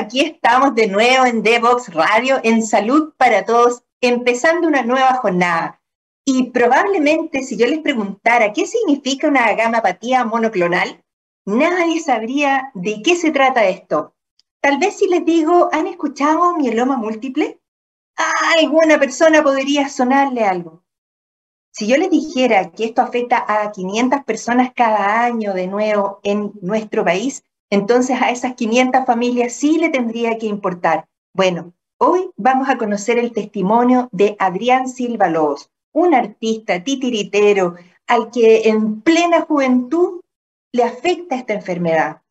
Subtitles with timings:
[0.00, 5.82] Aquí estamos de nuevo en Devox Radio, en Salud para Todos, empezando una nueva jornada.
[6.24, 11.04] Y probablemente si yo les preguntara qué significa una gamapatía monoclonal,
[11.44, 14.14] nadie sabría de qué se trata esto.
[14.62, 17.60] Tal vez si les digo, ¿han escuchado mieloma múltiple?
[18.16, 20.82] ¿A alguna persona podría sonarle algo.
[21.72, 26.52] Si yo les dijera que esto afecta a 500 personas cada año de nuevo en
[26.62, 31.06] nuestro país, entonces a esas 500 familias sí le tendría que importar.
[31.32, 37.76] Bueno, hoy vamos a conocer el testimonio de Adrián Silva Lobos, un artista titiritero
[38.08, 40.20] al que en plena juventud
[40.72, 42.22] le afecta esta enfermedad.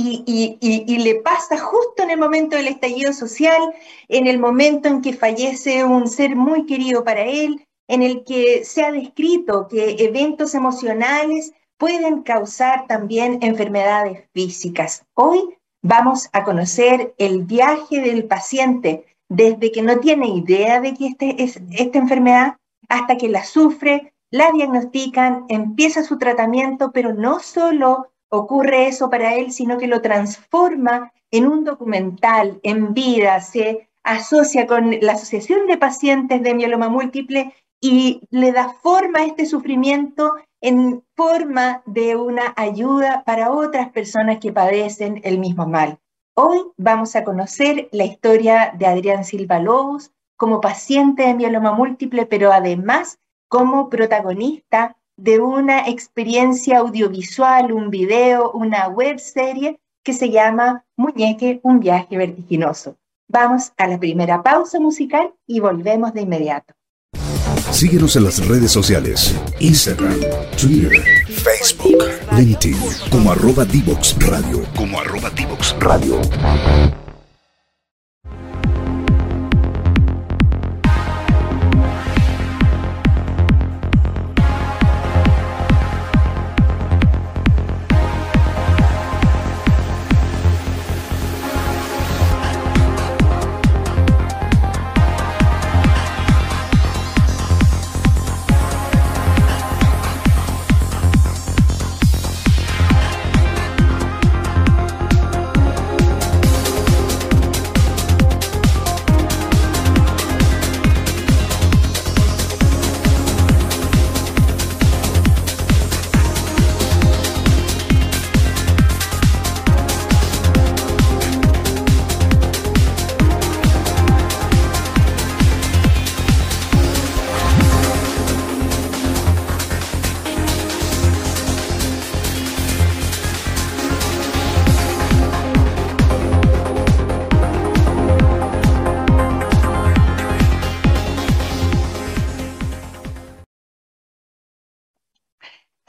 [0.00, 3.74] Y, y, le pasa justo en el momento del estallido social,
[4.06, 8.64] en el momento en que fallece un ser muy querido para él, en el que
[8.64, 15.06] se ha descrito que eventos emocionales pueden causar también enfermedades físicas.
[15.14, 21.06] Hoy vamos a conocer el viaje del paciente desde que no tiene idea de que
[21.06, 22.56] este es esta enfermedad
[22.88, 29.34] hasta que la sufre, la diagnostican, empieza su tratamiento, pero no solo ocurre eso para
[29.34, 35.66] él, sino que lo transforma en un documental, en vida, se asocia con la Asociación
[35.66, 42.16] de Pacientes de Mieloma Múltiple y le da forma a este sufrimiento en forma de
[42.16, 45.98] una ayuda para otras personas que padecen el mismo mal.
[46.34, 52.26] Hoy vamos a conocer la historia de Adrián Silva Lobos como paciente de mieloma múltiple,
[52.26, 60.30] pero además como protagonista de una experiencia audiovisual, un video, una web serie que se
[60.30, 62.96] llama Muñeque, un viaje vertiginoso.
[63.28, 66.77] Vamos a la primera pausa musical y volvemos de inmediato.
[67.70, 70.18] Síguenos en las redes sociales, Instagram,
[70.60, 70.90] Twitter,
[71.28, 72.04] Facebook,
[72.36, 72.76] LinkedIn,
[73.10, 74.64] como arroba Divox Radio.
[74.74, 76.20] Como arroba Divox Radio.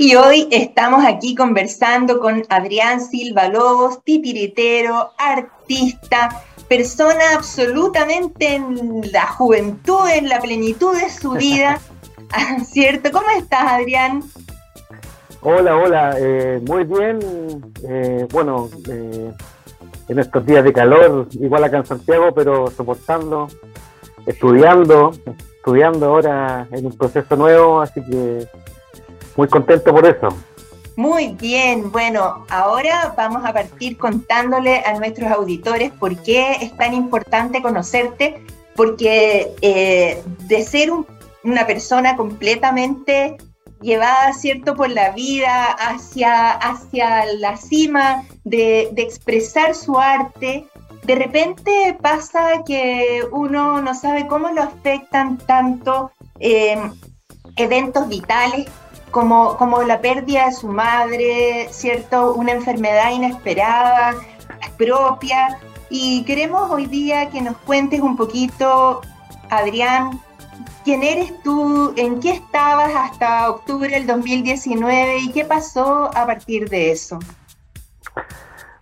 [0.09, 6.29] Y hoy estamos aquí conversando con Adrián Silva Lobos, titiritero, artista,
[6.67, 11.79] persona absolutamente en la juventud, en la plenitud de su vida,
[12.65, 13.11] ¿cierto?
[13.11, 14.23] ¿Cómo estás, Adrián?
[15.41, 17.19] Hola, hola, eh, muy bien.
[17.87, 19.31] Eh, bueno, eh,
[20.07, 23.47] en estos días de calor, igual acá en Santiago, pero soportando,
[24.25, 25.11] estudiando,
[25.57, 28.47] estudiando ahora en un proceso nuevo, así que
[29.39, 30.27] muy contento por eso.
[30.97, 36.93] Muy bien, bueno, ahora vamos a partir contándole a nuestros auditores por qué es tan
[36.93, 38.43] importante conocerte,
[38.75, 40.91] porque eh, de ser
[41.45, 43.37] una persona completamente
[43.81, 50.67] llevada, ¿cierto?, por la vida hacia, hacia la cima de, expresar su arte,
[51.03, 56.11] de repente pasa que uno no sabe cómo lo afectan tanto
[56.41, 56.77] eh,
[57.55, 58.67] eventos vitales
[59.11, 62.33] como, como la pérdida de su madre, ¿cierto?
[62.33, 64.15] Una enfermedad inesperada,
[64.77, 65.57] propia.
[65.89, 69.01] Y queremos hoy día que nos cuentes un poquito,
[69.49, 70.19] Adrián,
[70.83, 76.69] quién eres tú, en qué estabas hasta octubre del 2019 y qué pasó a partir
[76.69, 77.19] de eso.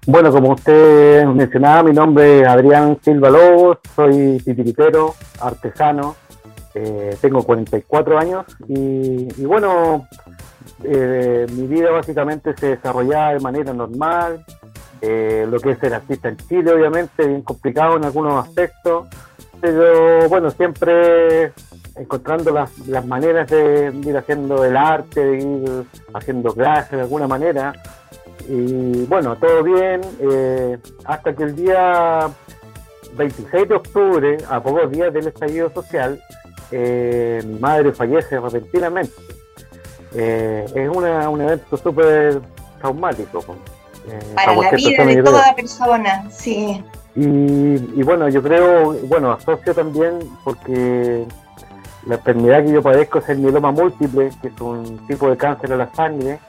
[0.06, 6.16] Bueno, como usted mencionaba, mi nombre es Adrián Silva Lobos, soy titiritero, artesano,
[6.80, 10.08] eh, tengo 44 años y, bueno,
[10.84, 14.46] eh, mi vida básicamente se desarrollaba de manera normal,
[15.02, 19.08] eh, lo que es ser artista en Chile obviamente, bien complicado en algunos aspectos,
[19.60, 21.52] pero bueno, siempre
[21.96, 22.72] encontrando las,
[23.08, 25.84] maneras de ir haciendo el arte, de ir
[26.14, 27.74] haciendo clases de alguna manera.
[28.48, 30.02] y bueno, todo bien,
[31.06, 32.30] hasta que el día
[33.16, 36.22] 26 de octubre, a pocos días del estallido social,
[36.72, 39.14] eh, mi madre fallece repentinamente.
[40.14, 42.42] Eh, es una, un evento súper
[42.80, 43.44] traumático.
[44.36, 46.84] Para la vida de toda persona, sí.
[47.16, 51.26] Y, bueno, yo creo, bueno, asocio también porque
[52.06, 55.72] la enfermedad que yo padezco es el mieloma múltiple, que es un tipo de cáncer
[55.72, 56.40] de la sangre.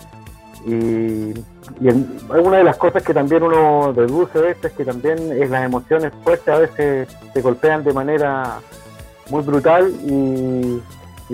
[0.67, 1.33] Y,
[1.81, 1.89] y
[2.29, 5.65] una de las cosas que también uno deduce de esto es que también es las
[5.65, 8.61] emociones fuertes a veces se golpean de manera
[9.31, 10.81] muy brutal y,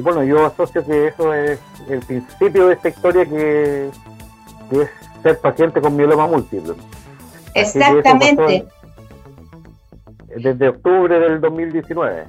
[0.00, 3.88] bueno, yo asocio que eso es el principio de esta historia que,
[4.70, 4.90] es
[5.22, 6.74] ser paciente con mieloma múltiple.
[7.54, 8.66] Exactamente
[10.36, 12.26] desde octubre del 2019.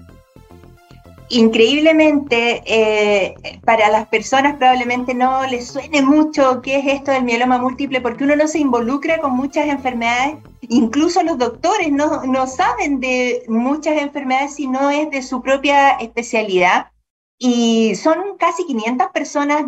[1.29, 3.35] Increíblemente, eh,
[3.65, 8.25] para las personas probablemente no les suene mucho qué es esto del mieloma múltiple, porque
[8.25, 13.99] uno no se involucra con muchas enfermedades, incluso los doctores no, no saben de muchas
[14.01, 16.91] enfermedades si no es de su propia especialidad.
[17.37, 19.65] Y son casi 500 personas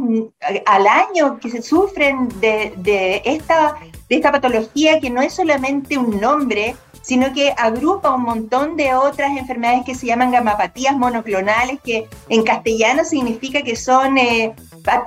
[0.66, 3.76] al año que se sufren de, de, esta,
[4.08, 6.78] de esta patología que no es solamente un nombre,
[7.08, 12.44] sino que agrupa un montón de otras enfermedades que se llaman gamapatías monoclonales, que en
[12.44, 14.54] castellano significa que son eh,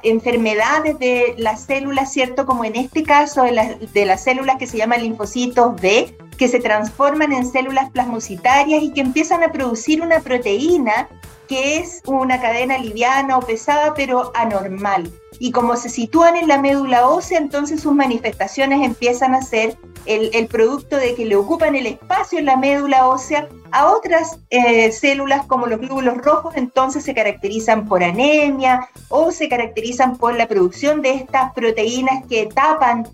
[0.02, 2.46] enfermedades de las células, ¿cierto?
[2.46, 6.58] Como en este caso de, de las células que se llaman linfocitos B, que se
[6.58, 11.06] transforman en células plasmocitarias y que empiezan a producir una proteína
[11.46, 15.12] que es una cadena liviana o pesada, pero anormal.
[15.38, 19.76] Y como se sitúan en la médula ósea, entonces sus manifestaciones empiezan a ser
[20.06, 24.90] el, producto de que le ocupan el espacio en la médula ósea a otras eh,
[24.92, 30.48] células como los glóbulos rojos, entonces se caracterizan por anemia o se caracterizan por la
[30.48, 33.06] producción de estas proteínas que tapan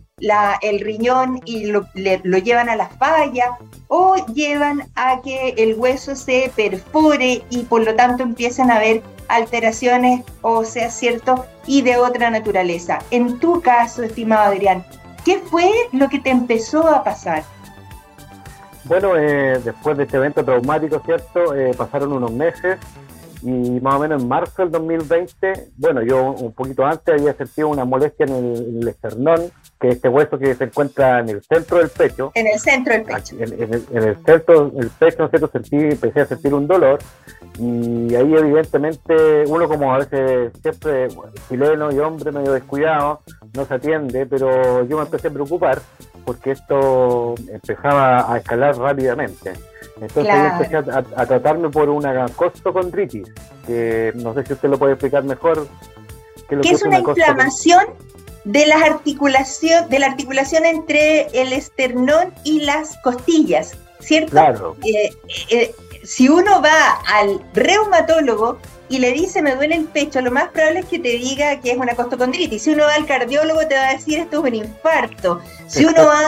[0.62, 3.58] el riñón y lo, lo, llevan a la falla
[3.88, 9.02] o llevan a que el hueso se perfore y por lo tanto empiezan a haber
[9.28, 11.44] alteraciones óseas, ¿cierto?
[11.66, 12.98] Y de otra naturaleza.
[13.10, 14.84] En tu caso, estimado Adrián,
[15.26, 17.42] ¿Qué fue lo que te empezó a pasar?
[18.84, 21.52] Bueno, eh, después de este evento traumático, ¿cierto?
[21.52, 22.78] Eh, pasaron unos meses
[23.42, 27.66] y más o menos en marzo del 2020, bueno, yo un poquito antes había sentido
[27.66, 29.50] una molestia en el, esternón,
[29.80, 32.32] que es este hueso que se encuentra en el centro del pecho.
[32.34, 33.36] En el centro del pecho.
[33.38, 35.48] En, el, centro del pecho, ¿cierto?
[35.48, 36.98] Sentí, empecé a sentir un dolor
[37.58, 41.08] y ahí evidentemente uno como a veces siempre
[41.48, 43.20] chileno y hombre medio descuidado,
[43.54, 45.80] no se atiende, pero yo me empecé a preocupar
[46.24, 49.52] porque esto empezaba a escalar rápidamente.
[50.00, 53.28] Entonces empecé a, tratarme por una costocondritis,
[53.66, 55.66] que no sé si usted lo puede explicar mejor.
[56.48, 57.86] Que, es, una, inflamación
[58.46, 64.30] de las articulación, de la articulación entre el esternón y las costillas, ¿cierto?
[64.30, 64.76] Claro.
[64.84, 65.10] Eh,
[65.50, 68.58] eh, si uno va al reumatólogo
[68.88, 71.72] y le dice me duele el pecho, lo más probable es que te diga que
[71.72, 72.62] es una costocondritis.
[72.62, 75.40] Si uno va al cardiólogo te va a decir esto es un infarto.
[75.66, 76.22] Si uno va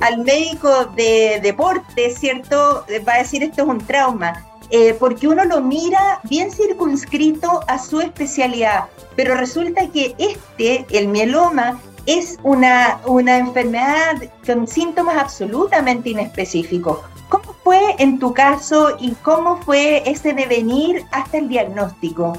[0.00, 2.84] al, médico de deporte, ¿cierto?
[3.06, 4.51] Va a decir esto es un trauma.
[4.74, 8.86] Eh, porque uno lo mira bien circunscrito a su especialidad.
[9.14, 16.98] Pero resulta que este, el mieloma, es una, una enfermedad con síntomas absolutamente inespecíficos.
[17.28, 22.36] ¿Cómo fue en tu caso y cómo fue ese devenir hasta el diagnóstico?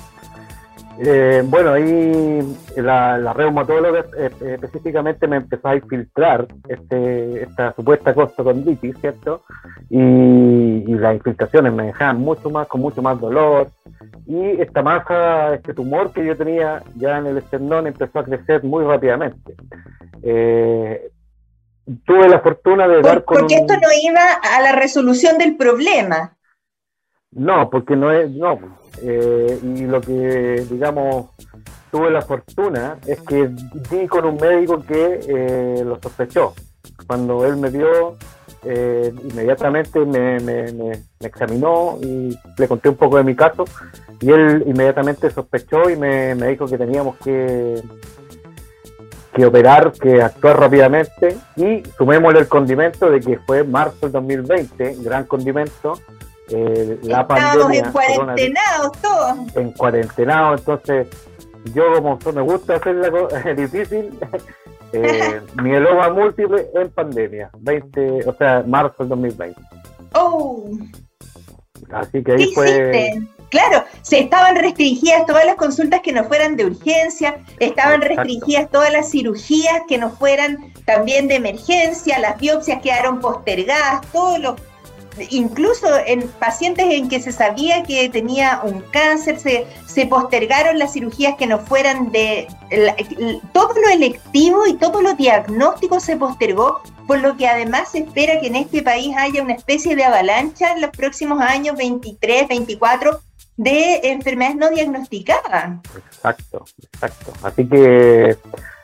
[0.99, 8.13] Eh, bueno, ahí la, la reumatóloga eh, específicamente me empezó a infiltrar este, esta supuesta
[8.13, 9.43] costocondritis, ¿cierto?
[9.89, 13.71] Y, y, las infiltraciones me dejaban mucho más, con mucho más dolor.
[14.27, 18.63] Y esta masa, este tumor que yo tenía ya en el esternón empezó a crecer
[18.63, 19.55] muy rápidamente.
[20.21, 21.11] Eh,
[22.05, 26.32] tuve la fortuna de dar con Porque esto no iba a la resolución del problema.
[27.35, 28.59] No, porque no es, no.
[29.01, 31.27] Eh, y lo que, digamos,
[31.91, 33.49] tuve la fortuna es que
[33.89, 36.53] di con un médico que eh, lo sospechó.
[37.07, 38.17] Cuando él me vio,
[38.65, 43.65] eh, inmediatamente me, me, examinó y le conté un poco de mi caso
[44.21, 47.81] y él inmediatamente sospechó y me, dijo que teníamos que
[49.33, 54.97] que operar, que actuar rápidamente y sumémosle el condimento de que fue marzo del 2020,
[54.99, 55.93] gran condimento,
[56.55, 57.79] eh, la pandemia.
[57.79, 59.55] en cuarentenados todos.
[59.55, 61.07] En cuarentenados, entonces
[61.73, 64.11] yo como me gusta hacer la cosa difícil,
[64.93, 69.61] eh, mieloma múltiple en pandemia, 20, o sea, marzo del 2020.
[70.13, 70.69] Oh.
[71.91, 73.13] Así que ahí fue...
[73.49, 78.91] Claro, se estaban restringidas todas las consultas que no fueran de urgencia, estaban restringidas todas
[78.91, 84.59] las cirugías que no fueran también de emergencia, las biopsias quedaron postergadas, todos los
[85.29, 90.93] incluso en pacientes en que se sabía que tenía un cáncer, se, se postergaron las
[90.93, 92.47] cirugías que no fueran de...
[93.53, 98.39] todo lo electivo y todo lo diagnóstico se postergó, por lo que además se espera
[98.39, 103.19] que en este país haya una especie de avalancha en los próximos años 23, 24
[103.57, 105.79] de enfermedades no diagnosticadas.
[105.95, 107.33] Exacto, exacto.
[107.43, 108.37] Así que,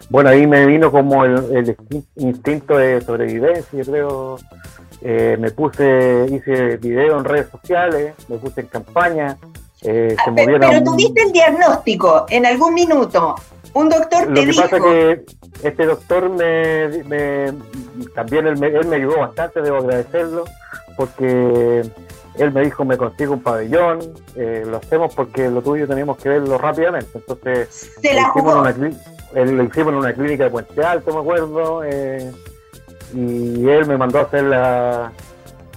[0.10, 1.76] bueno, ahí me vino como el,
[2.16, 4.40] instinto de sobrevivencia, yo creo.
[5.02, 9.38] Eh, me puse, hice video en redes sociales, me puse en campaña.
[9.82, 13.36] Eh, ah, pero, pero, tuviste el diagnóstico en algún minuto.
[13.74, 14.62] Un doctor te dijo.
[14.62, 15.26] Lo que pasa que
[15.64, 17.54] este doctor me,
[18.14, 20.44] también él me, él me ayudó bastante, debo agradecerlo,
[20.98, 21.84] porque
[22.36, 24.00] él me dijo, me consigo un pabellón,
[24.36, 27.10] eh, lo hacemos porque lo tuyo teníamos que verlo rápidamente.
[27.14, 31.84] Entonces, Se la hicimos una, lo hicimos en una clínica de Puente Alto, me acuerdo,
[31.84, 32.32] eh,
[33.14, 35.12] y él me mandó a hacer la,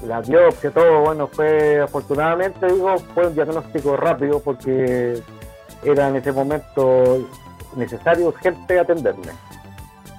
[0.06, 1.00] la biopsia, todo.
[1.00, 5.20] Bueno, fue afortunadamente, digo, fue un diagnóstico rápido porque
[5.84, 7.28] era en ese momento
[7.76, 9.32] necesario, urgente atenderme.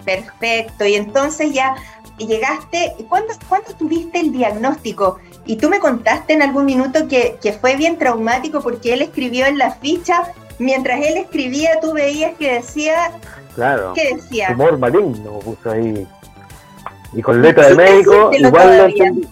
[0.06, 1.76] Perfecto, y entonces ya
[2.18, 5.20] llegaste, ¿cuándo, ¿cuándo tuviste el diagnóstico?
[5.46, 9.58] Y tú me contaste en algún minuto que, fue bien traumático porque él escribió en
[9.58, 13.12] la ficha, mientras él escribía tú veías que decía...
[13.56, 13.94] Claro.
[13.94, 14.48] ¿Qué decía?
[14.48, 16.08] Tumor maligno puso ahí.
[17.14, 19.28] Y con letra de médico, igual lo entendí.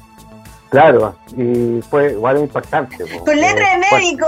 [0.69, 2.97] Claro, y fue igual impactante.
[3.25, 4.27] Con letra de médico.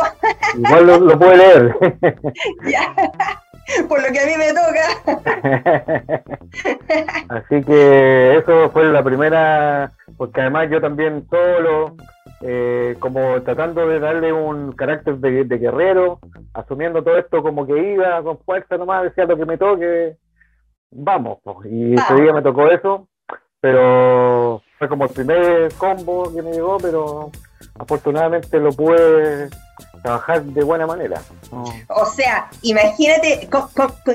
[0.57, 1.75] Igual lo, lo puede leer.
[2.69, 2.93] ya.
[3.87, 4.85] por lo que a mí me toca.
[7.29, 11.95] Así que eso fue la primera, porque además yo también solo,
[12.41, 16.19] eh, como tratando de darle un carácter de, guerrero,
[16.53, 20.17] asumiendo todo esto como que iba con fuerza nomás, decía lo que me toque,
[20.91, 23.07] vamos, y ese día me tocó eso,
[23.63, 27.31] pero fue como el primer combo que me llegó, pero
[27.79, 29.49] afortunadamente lo pude
[30.01, 31.21] trabajar de buena manera.
[31.87, 33.47] O sea, imagínate,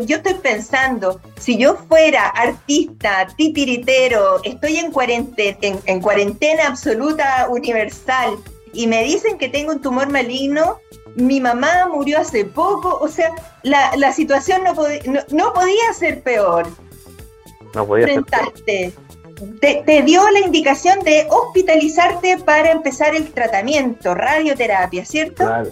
[0.05, 8.37] yo estoy pensando, si yo fuera artista, titiritero, estoy en cuarentena, en, cuarentena absoluta universal
[8.75, 10.77] y me dicen que tengo un tumor maligno,
[11.15, 13.31] mi mamá murió hace poco, o sea,
[13.63, 14.75] la, situación no,
[15.31, 16.67] no, podía ser peor.
[17.75, 18.25] No podía ser
[19.61, 25.45] te, te, dio la indicación de hospitalizarte para empezar el tratamiento, radioterapia, ¿cierto?
[25.45, 25.71] Claro,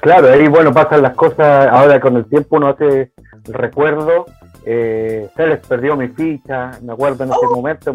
[0.00, 3.12] claro ahí bueno, pasan las cosas, ahora con el tiempo uno hace
[3.44, 4.26] recuerdo,
[4.64, 7.56] eh, se les perdió mi ficha, me acuerdo en ese oh.
[7.56, 7.94] momento,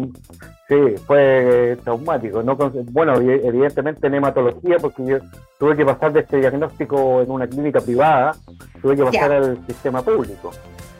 [0.68, 2.42] sí, fue traumático.
[2.42, 2.56] No,
[2.90, 5.18] bueno, evidentemente en hematología, porque yo
[5.58, 8.34] tuve que pasar de este diagnóstico en una clínica privada,
[8.82, 10.50] tuve que pasar al sistema público.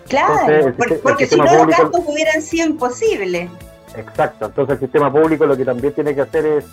[0.09, 3.51] Claro, porque, si no los gastos hubieran sido imposibles.
[3.97, 6.65] Exacto, entonces el sistema público lo que también tiene que hacer es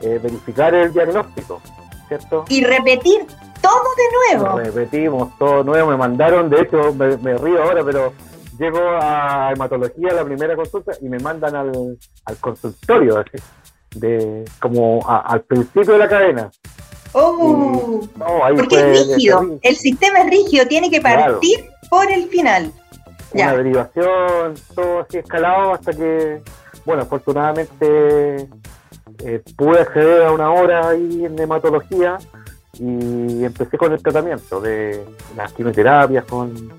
[0.00, 1.60] eh, verificar el diagnóstico,
[2.08, 2.44] ¿cierto?
[2.48, 3.24] Y repetir
[3.60, 4.58] todo de nuevo.
[4.58, 8.12] Repetimos todo nuevo, me mandaron, de hecho me, río ahora, pero
[8.58, 11.98] llego a hematología la primera consulta y me mandan al,
[12.40, 13.42] consultorio, así,
[13.94, 16.50] de, como al principio de la cadena.
[17.14, 18.00] Oh,
[18.56, 22.72] porque es rígido, el sistema es rígido, tiene que partir por el final.
[23.34, 26.42] Una derivación, todo así escalado hasta que
[26.84, 28.48] bueno, afortunadamente
[29.24, 32.18] eh, pude acceder a una hora ahí en hematología
[32.74, 35.04] y empecé con el tratamiento de
[35.36, 36.72] las quimioterapias, con...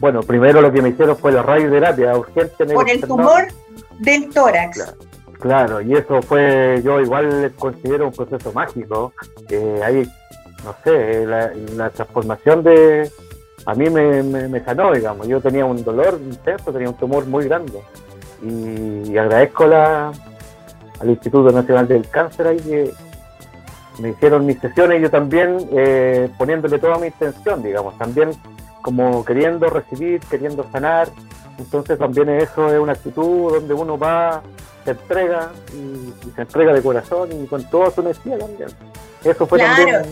[0.00, 2.66] Bueno, primero lo que me hicieron fue la radioterapia urgente.
[2.66, 3.46] Por el tumor
[3.98, 4.94] del tórax.
[5.38, 9.12] Claro, y eso fue, yo igual considero un proceso mágico.
[9.84, 10.08] ahí,
[10.64, 13.10] no sé, la, transformación de,
[13.66, 15.28] a mí me, me, sanó, digamos.
[15.28, 17.80] Yo tenía un dolor intenso, tenía un tumor muy grande
[18.42, 20.12] y, agradezco la,
[21.00, 22.92] al Instituto Nacional del Cáncer ahí que
[23.98, 28.30] me hicieron mis sesiones y yo también eh, poniéndole toda mi intención, digamos, también
[28.80, 31.08] como queriendo recibir, queriendo sanar.
[31.58, 34.42] Entonces también eso es una actitud donde uno va,
[34.84, 38.68] se entrega y, se entrega de corazón y con toda su energía también.
[39.22, 40.02] Eso fue también...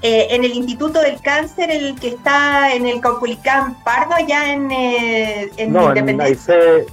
[0.00, 4.70] Eh, en el Instituto del Cáncer, el que está en el Caupolicán Pardo, allá en,
[4.70, 6.54] eh, en no, Independencia.
[6.54, 6.86] En de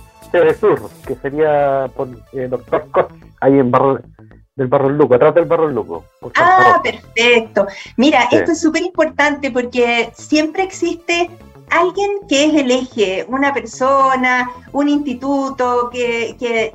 [0.60, 3.12] Sur, que sería por eh, Doctor Koch,
[3.42, 4.00] ahí en Barro,
[4.56, 6.06] del Barro Luco, atrás del Barro Luco.
[6.36, 7.68] Ah, perfecto.
[7.98, 11.30] Mira, esto es súper importante porque siempre existe
[11.70, 16.74] alguien que es el eje, una persona, un instituto que, que,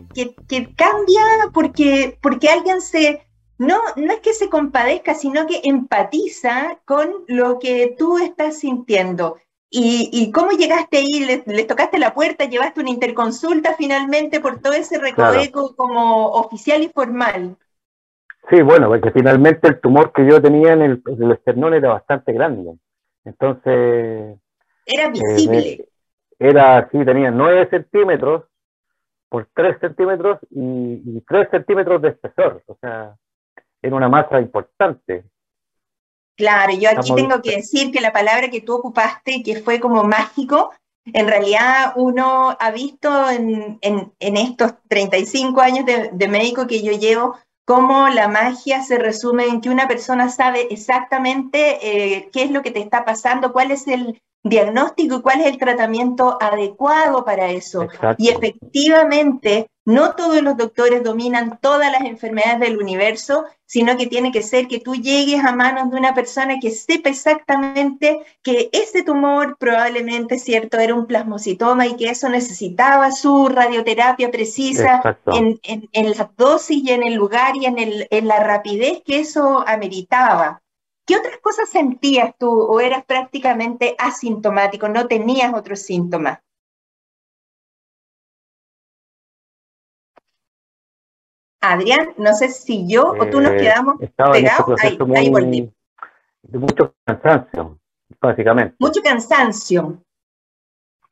[0.48, 3.22] que, cambia porque, porque alguien se
[3.58, 9.36] no, no es que se compadezca, sino que empatiza con lo que tú estás sintiendo.
[9.72, 11.44] ¿Y, cómo llegaste ahí?
[11.46, 12.44] ¿Les, tocaste la puerta?
[12.44, 17.56] ¿Llevaste una interconsulta finalmente por todo ese recoveco como oficial y formal?
[18.48, 22.72] Sí, bueno, porque finalmente el tumor que yo tenía en el, esternón era bastante grande.
[23.24, 24.38] Entonces...
[24.86, 25.88] Era eh, visible.
[26.36, 28.44] era, sí, tenía 9 centímetros
[29.28, 32.64] por 3 centímetros y, y 3 centímetros de espesor.
[32.66, 33.14] O sea,
[33.80, 35.24] era una masa importante.
[36.40, 40.04] Claro, yo aquí tengo que decir que la palabra que tú ocupaste, que fue como
[40.04, 40.70] mágico,
[41.04, 43.78] en realidad uno ha visto en,
[44.18, 49.68] estos 35 años de, médico que yo llevo, cómo la magia se resume en que
[49.68, 54.18] una persona sabe exactamente eh, qué es lo que te está pasando, cuál es el
[54.42, 57.86] diagnóstico y cuál es el tratamiento adecuado para eso.
[58.16, 64.32] Y efectivamente, no todos los doctores dominan todas las enfermedades del universo, sino que tiene
[64.32, 69.02] que ser que tú llegues a manos de una persona que sepa exactamente que ese
[69.02, 76.10] tumor probablemente, cierto, era un plasmocitoma y que eso necesitaba su radioterapia precisa en, en,
[76.10, 80.62] la dosis y en el lugar y en, el, en la rapidez que eso ameritaba.
[81.10, 86.38] ¿Qué otras cosas sentías tú o eras prácticamente asintomático, no tenías otros síntomas?
[91.60, 94.80] Adrián, no sé si yo o tú nos eh, quedamos pegados.
[94.84, 95.72] Ahí, ahí volví.
[96.42, 97.80] De mucho cansancio,
[98.20, 98.76] básicamente.
[98.78, 100.00] Mucho cansancio.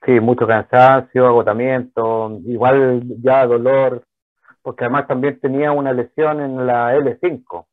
[0.07, 4.05] Sí, mucho cansancio, agotamiento, igual ya dolor,
[4.62, 7.67] porque además también tenía una lesión en la L5.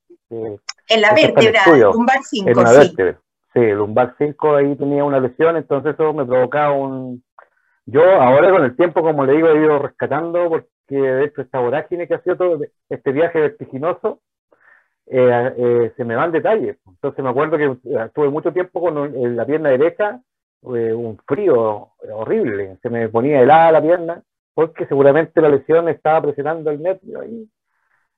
[0.90, 2.78] En la vértebra, lumbar 5, en la sí.
[2.78, 3.20] Vértebra.
[3.54, 7.24] Sí, lumbar 5 ahí tenía una lesión, entonces eso me provocaba un...
[7.86, 11.42] Yo ahora con el tiempo, como le digo, he ido rescatando porque que de hecho
[11.42, 12.60] esta vorágine que ha sido todo
[12.90, 14.22] este viaje vertiginoso,
[15.08, 16.78] eh, eh, se me van detalles.
[16.88, 20.22] Entonces me acuerdo que estuve mucho tiempo con la pierna derecha,
[20.64, 26.22] eh, un frío horrible, se me ponía helada la pierna, porque seguramente la lesión estaba
[26.22, 27.50] presionando el nervio ahí.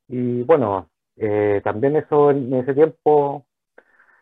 [0.08, 0.90] Y bueno,
[1.64, 3.46] también eso en ese tiempo,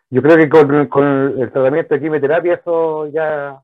[0.09, 3.61] yo creo que con, el tratamiento de quimioterapia eso ya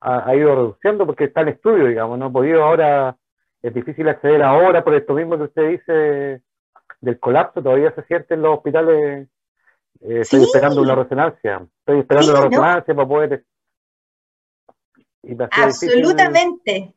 [0.00, 3.16] ha, ha, ido reduciendo porque está en estudio, digamos, no he podido ahora
[3.62, 6.42] es difícil acceder ahora por esto mismo que usted dice
[7.00, 9.28] del colapso, todavía se siente en los hospitales.
[10.00, 13.44] Eh, estoy esperando una resonancia, estoy esperando una resonancia para poder.
[15.50, 16.94] Absolutamente.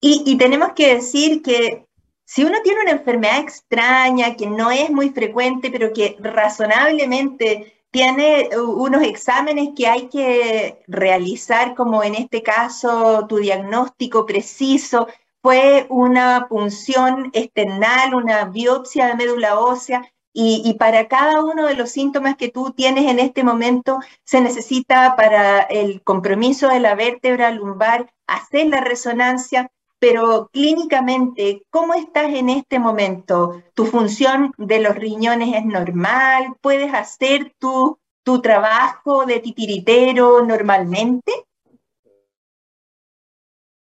[0.00, 1.86] Y, y tenemos que decir que
[2.32, 8.50] si uno tiene una enfermedad extraña, que no es muy frecuente, pero que razonablemente tiene
[8.56, 15.08] unos exámenes que hay que realizar, como en este caso tu diagnóstico preciso,
[15.42, 21.90] fue una punción external, una biopsia de médula ósea, y, para cada uno de los
[21.90, 27.50] síntomas que tú tienes en este momento, se necesita para el compromiso de la vértebra
[27.50, 33.62] lumbar hacer la resonancia, pero clínicamente, ¿cómo estás en este momento?
[33.74, 36.54] ¿Tu función de los riñones es normal?
[36.62, 41.32] ¿Puedes hacer tu, tu trabajo de titiritero normalmente?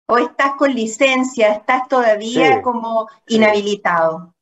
[0.06, 1.52] ¿O estás con licencia?
[1.52, 4.34] ¿Estás todavía como inhabilitado?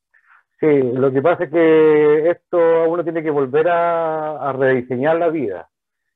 [0.60, 5.68] Sí, lo que pasa es que esto uno tiene que volver a, rediseñar la vida.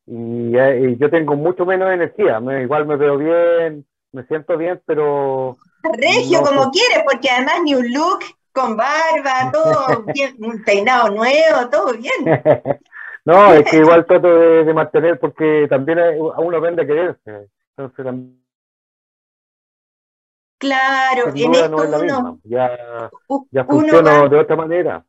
[0.07, 2.41] Eh, y, yo tengo mucho menos energía.
[2.61, 5.57] igual me veo bien, me siento bien, pero.
[5.83, 8.21] Regio, como quieres, porque además ni un look
[8.53, 12.13] con barba, todo bien, un peinado nuevo, todo bien.
[13.25, 17.49] no, es que igual trato de, mantener, porque también a uno aprende a quererse.
[17.77, 18.43] Entonces también
[20.63, 23.11] Claro, en esto uno, ya,
[23.51, 25.05] ya funciona de otra manera.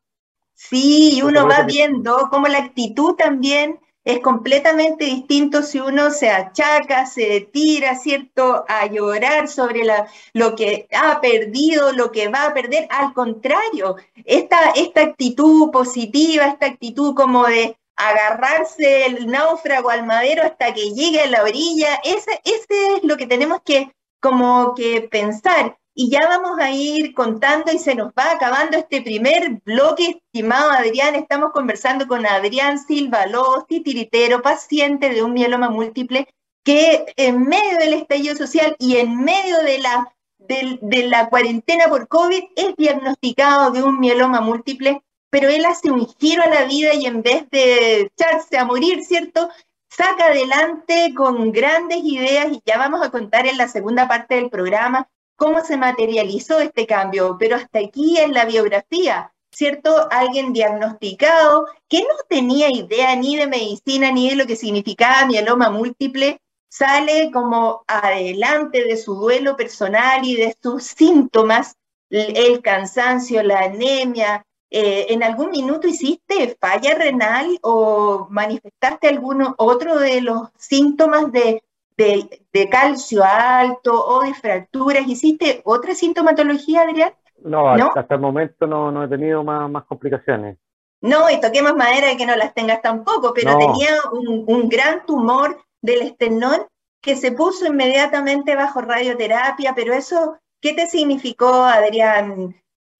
[0.56, 7.06] Sí, uno va viendo cómo la actitud también es completamente distinto si uno se achaca,
[7.06, 12.54] se tira, ¿cierto?, a llorar sobre la, lo que ha perdido, lo que va a
[12.54, 12.88] perder.
[12.90, 20.44] Al contrario, esta, esta actitud positiva, esta actitud como de agarrarse el náufrago al madero
[20.44, 25.02] hasta que llegue a la orilla, ese, ese es lo que tenemos que como que
[25.02, 25.78] pensar.
[25.96, 30.72] Y ya vamos a ir contando y se nos va acabando este primer bloque, estimado
[30.72, 31.14] Adrián.
[31.14, 36.28] Estamos conversando con Adrián Silva López, titiritero, paciente de un mieloma múltiple,
[36.64, 42.08] que en medio del estallido social y en medio de la, de la cuarentena por
[42.08, 46.96] COVID es diagnosticado de un mieloma múltiple, pero él hace un giro a la vida
[46.96, 49.48] y en vez de echarse a morir, ¿cierto?
[49.96, 54.50] saca adelante con grandes ideas y ya vamos a contar en la segunda parte del
[54.50, 59.34] programa cómo se materializó este cambio, pero hasta aquí en la biografía.
[59.54, 60.08] ¿cierto?
[60.12, 65.70] Alguien diagnosticado que no tenía idea ni de medicina ni de lo que significaba mieloma
[65.70, 71.76] múltiple, sale como adelante de su duelo personal y de sus síntomas,
[72.10, 74.44] el cansancio, la anemia.
[74.72, 81.64] Eh, ¿En algún minuto hiciste falla renal o manifestaste alguno otro de los síntomas de,
[81.98, 85.08] de, calcio alto o de fracturas?
[85.08, 87.14] ¿Hiciste otra sintomatología, Adrián?
[87.44, 90.58] No, hasta el momento no, he tenido más, más complicaciones.
[91.02, 95.62] No, y toquemos madera que no las tengas tampoco, pero tenía un, un, gran tumor
[95.82, 96.66] del esternón
[97.02, 102.56] que se puso inmediatamente bajo radioterapia, pero eso, ¿qué te significó, Adrián?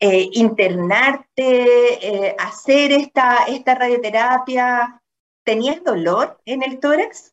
[0.06, 5.02] Eh, internarte, eh, hacer esta, esta radioterapia.
[5.46, 7.33] ¿Tenías dolor en el tórax?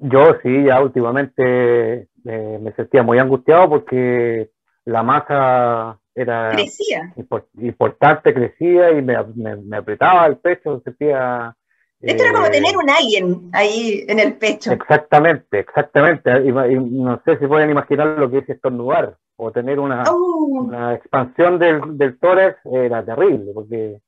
[0.00, 4.50] Yo sí, ya últimamente eh, me sentía muy angustiado porque
[4.84, 7.12] la masa era crecía.
[7.58, 11.54] importante, crecía y me, me apretaba el pecho, sentía
[12.00, 14.70] esto era como tener un alien ahí en el pecho.
[14.70, 16.30] Exactamente, exactamente.
[16.44, 20.70] Y, no sé si pueden imaginar lo que es estornudar o tener una, oh.
[20.92, 24.00] expansión del, del, tórax, era terrible, porque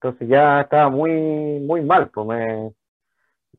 [0.00, 2.72] entonces ya estaba muy, muy mal, pues me,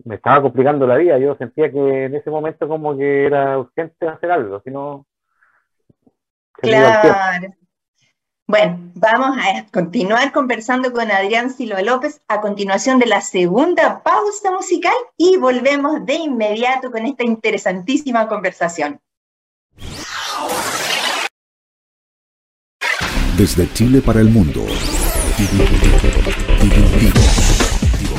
[0.06, 1.18] me estaba complicando la vida.
[1.18, 5.06] Yo sentía que en ese momento como que era urgente hacer algo, si no...
[6.54, 7.56] Claro.
[8.52, 14.52] Bueno, vamos a continuar conversando con Adrián Silva López a continuación de la segunda pausa
[14.52, 19.00] musical y volvemos de inmediato con esta interesantísima conversación.
[23.38, 24.66] Desde Chile para el mundo.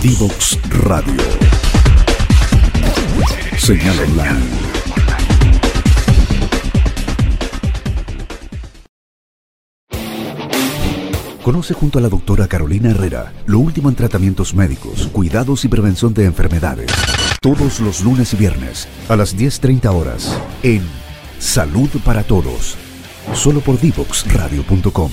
[0.03, 1.42] Divox Radio.
[3.63, 4.41] Señal online
[11.45, 16.13] Conoce junto a la doctora Carolina Herrera lo último en tratamientos médicos, cuidados y prevención
[16.13, 16.91] de enfermedades.
[17.41, 20.83] Todos los lunes y viernes a las 10.30 horas en
[21.39, 22.77] Salud para Todos.
[23.33, 25.13] Solo por divoxradio.com.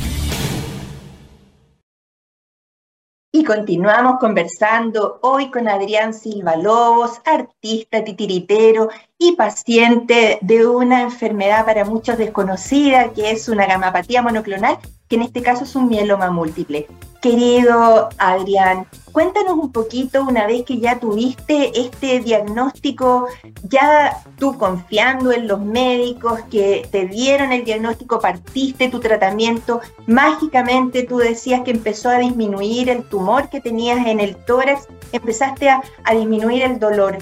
[3.32, 8.90] Y continuamos conversando hoy con Adrián Silva Lobos, artista titiritero
[9.20, 15.22] y paciente de una enfermedad para muchos desconocida, que es una gamapatía monoclonal que en
[15.22, 16.88] este caso es un mieloma múltiple.
[17.22, 23.28] Querido Adrián, cuéntanos un poquito, una vez que ya tuviste este diagnóstico,
[23.64, 31.04] ya tú confiando en los médicos que te dieron el diagnóstico, partiste tu tratamiento, mágicamente
[31.04, 35.82] tú decías que empezó a disminuir el tumor que tenías en el tórax, empezaste a,
[36.06, 37.18] a disminuir el dolor.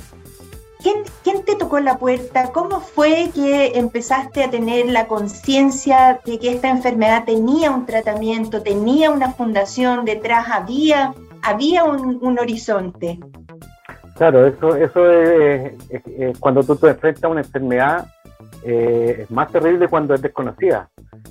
[0.81, 2.51] ¿Quién, te tocó la puerta?
[2.51, 8.61] ¿Cómo fue que empezaste a tener la conciencia de que esta enfermedad tenía un tratamiento,
[8.61, 13.19] tenía una fundación detrás, había, había un, horizonte?
[14.15, 15.73] Claro, eso, eso es,
[16.39, 18.05] cuando tú te enfrentas a una enfermedad,
[18.63, 20.89] eh, es más terrible cuando es desconocida.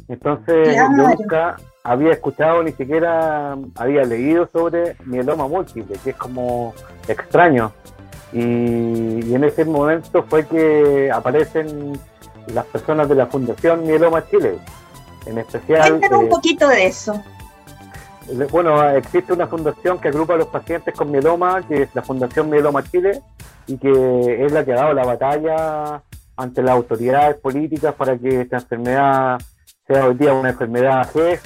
[0.08, 6.74] Entonces, yo nunca había escuchado, ni siquiera había leído sobre mieloma múltiple, que es como
[7.08, 7.72] extraño.
[8.32, 11.98] Y, en ese momento fue que aparecen
[12.48, 14.58] las personas de la Fundación Mieloma Chile.
[15.26, 15.90] En especial.
[15.90, 17.22] Cuéntanos un eh, poquito de eso.
[18.50, 22.50] Bueno, existe una fundación que agrupa a los pacientes con mieloma, que es la Fundación
[22.50, 23.22] Mieloma Chile,
[23.66, 26.02] y que es la que ha dado la batalla
[26.36, 29.40] ante las autoridades políticas para que esta enfermedad
[29.86, 31.40] sea hoy día una enfermedad GES,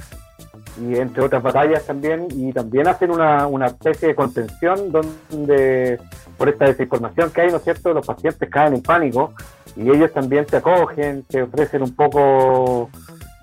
[0.78, 5.98] y entre otras batallas también, y también hacen una, una especie de contención donde
[6.36, 9.32] por esta desinformación que hay, ¿no es cierto?, los pacientes caen en pánico
[9.76, 12.90] y ellos también te acogen, te ofrecen un poco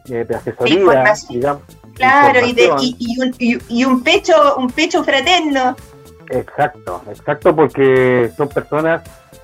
[0.09, 1.63] eh, de asesoría, digamos.
[1.95, 3.35] Claro, y, y, un,
[3.69, 5.75] y, un, pecho, un pecho fraterno.
[6.29, 9.01] Exacto, exacto, porque son personas,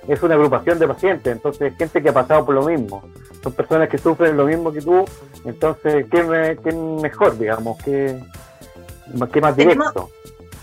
[0.07, 3.03] es una agrupación de pacientes, entonces gente que ha pasado por lo mismo,
[3.41, 5.05] son personas que sufren lo mismo que tú,
[5.45, 6.23] entonces, ¿qué,
[6.73, 7.77] mejor, digamos?
[7.83, 8.19] ¿Qué,
[9.31, 10.09] qué más directo?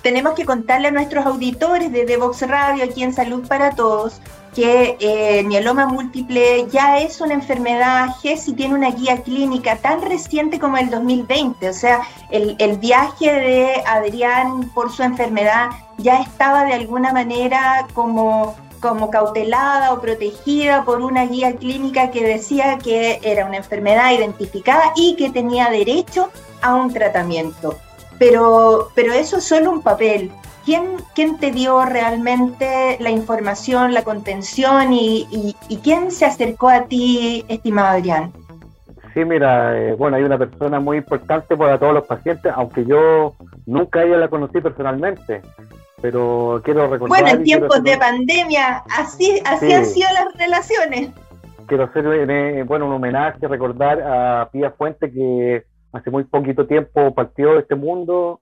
[0.03, 4.21] tenemos que contarle a nuestros auditores de Devox Radio, aquí en Salud para Todos,
[4.55, 10.03] que eh, mieloma múltiple ya es una enfermedad GES y tiene una guía clínica tan
[10.03, 11.69] reciente como el 2020.
[11.69, 12.01] O sea,
[12.31, 19.11] el, el, viaje de Adrián por su enfermedad ya estaba de alguna manera como, como
[19.11, 25.17] cautelada o protegida por una guía clínica que decía que era una enfermedad identificada y
[25.17, 26.31] que tenía derecho
[26.63, 27.77] a un tratamiento
[28.21, 30.31] pero, pero eso es solo un papel.
[30.67, 35.27] ¿Quién, quién te dio realmente la información, la contención y,
[35.69, 38.31] y, quién se acercó a ti, estimado Adrián?
[39.15, 43.35] Sí, mira, eh, bueno, hay una persona muy importante para todos los pacientes, aunque yo
[43.65, 45.41] nunca ella la conocí personalmente,
[46.01, 47.09] pero quiero recordar...
[47.09, 51.11] Bueno, en tiempos de pandemia, así, así han sido las relaciones.
[51.67, 57.15] Quiero hacer, eh, bueno, un homenaje, recordar a Pía Fuente, que hace muy poquito tiempo
[57.15, 58.41] partió de este mundo,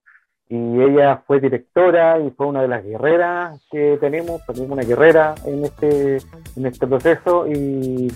[0.48, 5.34] y ella fue directora y fue una de las guerreras que tenemos, tenemos una guerrera
[5.44, 6.16] en este,
[6.56, 8.10] en este proceso, y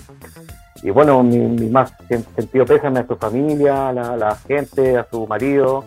[0.83, 1.93] y bueno, mi, más
[2.35, 5.85] sentido pésame a su familia, a la, gente, a su marido.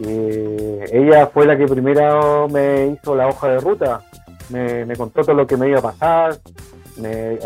[0.00, 4.00] Ella fue la que primero me hizo la hoja de ruta,
[4.50, 6.36] me, contó todo lo que me iba a pasar,
[6.96, 7.38] me,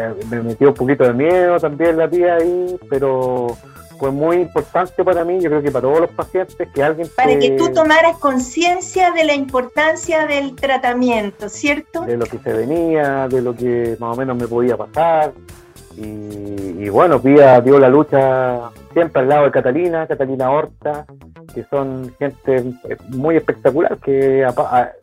[0.43, 3.57] metió un poquito de miedo también la tía ahí, pero
[3.99, 7.09] fue muy importante para mí, yo creo que para todos los pacientes, que alguien...
[7.17, 12.01] Para que tú tomaras conciencia de la importancia del tratamiento, ¿cierto?
[12.03, 15.33] De lo que se venía, de lo que más o menos me podía pasar.
[15.97, 21.07] Y, bueno, Pía dio la lucha siempre al lado de Catalina, Catalina Horta,
[21.55, 24.45] que son gente eh, muy espectacular, que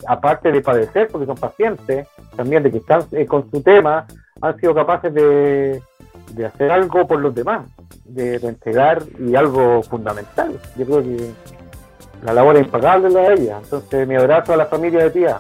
[0.08, 4.06] aparte de padecer, porque son pacientes, también de que están eh, con su tema,
[4.42, 5.82] han sido capaces de,
[6.46, 7.68] hacer algo por los demás,
[8.06, 10.58] de, entregar y algo fundamental.
[10.78, 11.32] Yo creo que
[12.24, 13.60] la labor es impagable la de ella.
[13.64, 15.40] Entonces, mi abrazo a la familia de Pía.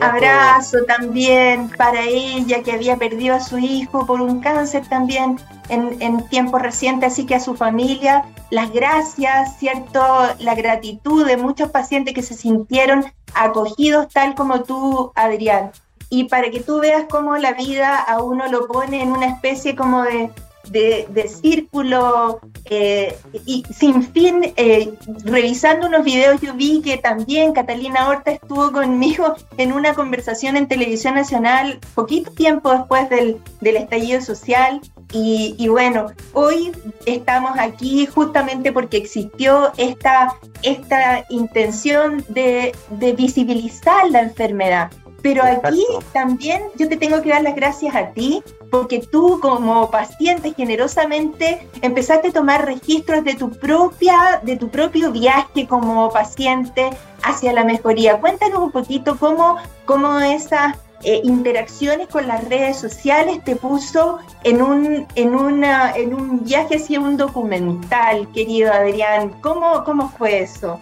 [0.00, 6.00] Abrazo también para ella que había perdido a su hijo por un cáncer también en,
[6.00, 10.02] en tiempos recientes, así que a su familia, las gracias, ¿cierto?
[10.38, 15.72] La gratitud de muchos pacientes que se sintieron acogidos tal como tú, Adrián.
[16.08, 19.74] Y para que tú veas cómo la vida a uno lo pone en una especie
[19.74, 20.30] como de
[20.70, 24.92] de, círculo eh, y sin fin, eh,
[25.24, 30.68] revisando unos videos yo vi que también Catalina Horta estuvo conmigo en una conversación en
[30.68, 34.80] televisión nacional poquito tiempo después del, estallido social
[35.12, 36.72] y, bueno, hoy
[37.06, 44.90] estamos aquí justamente porque existió esta, esta intención de, de visibilizar la enfermedad.
[45.22, 48.42] Pero aquí también yo te tengo que dar las gracias a ti
[48.74, 55.12] porque tú como paciente generosamente empezaste a tomar registros de tu propia, de tu propio
[55.12, 56.90] viaje como paciente
[57.22, 58.18] hacia la mejoría.
[58.18, 64.60] Cuéntanos un poquito cómo, cómo esas eh, interacciones con las redes sociales te puso en
[64.60, 69.34] un, en una, en un viaje hacia un documental, querido Adrián.
[69.40, 70.80] ¿Cómo, cómo fue eso?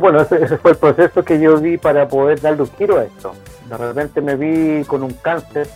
[0.00, 3.04] Bueno, ese, ese, fue el proceso que yo vi para poder darle un giro a
[3.04, 3.32] esto.
[3.68, 5.68] De repente me vi con un cáncer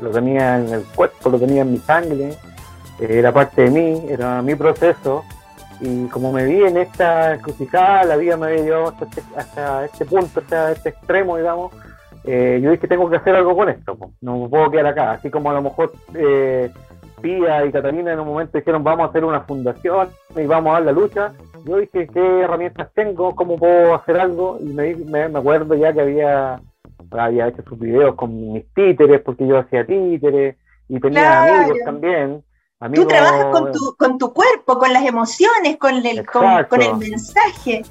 [0.00, 2.30] lo tenía en el cuerpo, lo tenía en mi sangre,
[3.00, 5.24] eh, era parte de mí, era mi proceso,
[5.80, 9.84] y como me vi en esta encrucijada, la vida me había llevado hasta este, hasta
[9.84, 11.72] este punto, hasta este extremo, digamos,
[12.24, 15.30] eh, yo dije, tengo que hacer algo con esto, no me puedo quedar acá, así
[15.30, 16.70] como a lo mejor eh,
[17.20, 20.74] Pía y Catalina en un momento dijeron, vamos a hacer una fundación y vamos a
[20.74, 21.32] dar la lucha,
[21.64, 23.34] yo dije, ¿qué herramientas tengo?
[23.34, 24.58] ¿Cómo puedo hacer algo?
[24.60, 26.60] Y me, me, me acuerdo ya que había
[27.10, 30.56] había hecho sus videos con mis títeres, porque yo hacía títeres,
[30.88, 32.44] y tenía amigos también.
[32.94, 37.82] Tú trabajas con tu, con tu cuerpo, con las emociones, con el, con, el mensaje.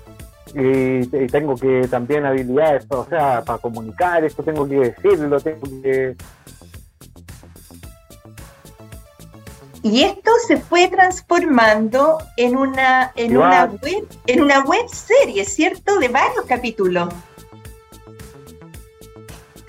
[0.55, 6.15] Y, tengo que también habilidades, o sea, para comunicar esto tengo que decirlo, tengo que...
[9.83, 15.99] Y esto se fue transformando en una, en una web, en una web serie, ¿cierto?
[15.99, 17.13] De varios capítulos.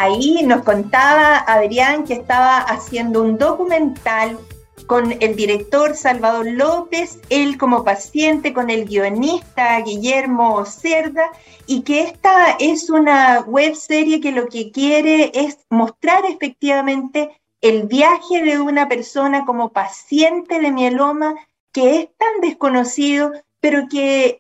[0.03, 4.39] Ahí nos contaba Adrián que estaba haciendo un documental
[4.87, 11.31] con el director Salvador López, él como paciente, con el guionista Guillermo Cerda,
[11.67, 17.87] y que esta es una web serie que lo que quiere es mostrar efectivamente el
[17.87, 21.35] viaje de una persona como paciente de mieloma
[21.73, 24.39] que es tan desconocido, pero que,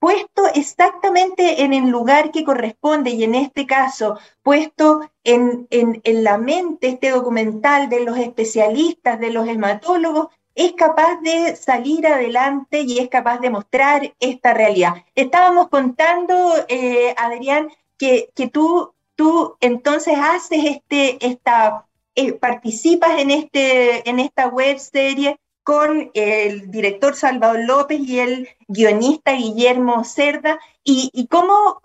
[0.00, 5.68] puesto exactamente en el lugar que corresponde y en este caso puesto en,
[6.04, 12.80] la mente este documental de los especialistas, de los hematólogos, es capaz de salir adelante
[12.80, 14.94] y es capaz de mostrar esta realidad.
[15.14, 16.34] Estábamos contando,
[16.68, 24.48] eh, Adrián, que, tú, tú entonces haces este, esta, eh, participas en, este, en esta
[24.48, 25.38] web serie
[25.70, 31.78] con el director Salvador López y el guionista Guillermo Cerda, y, cómo,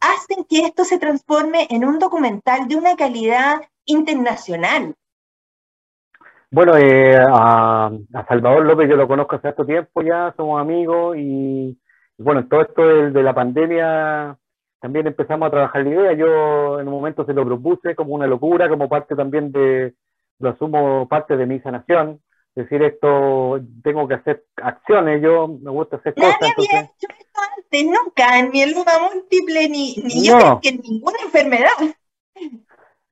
[0.00, 4.92] hacen que esto se transforme en un documental de una calidad internacional.
[6.50, 7.92] Bueno, eh, a,
[8.26, 11.78] Salvador López yo lo conozco hace tanto tiempo ya, somos amigos y,
[12.16, 14.36] bueno, todo esto de, la pandemia
[14.80, 16.12] también empezamos a trabajar la idea.
[16.14, 19.94] Yo en un momento se lo propuse como una locura, como parte también de,
[20.40, 22.20] lo asumo parte de mi sanación,
[22.58, 26.52] decir esto, tengo que hacer acciones, yo me gusta hacer Nadie cosas.
[26.56, 30.60] había entonces- hecho esto antes, nunca, en mieloma múltiple, ni, ni yo No.
[30.60, 31.70] que en ninguna enfermedad.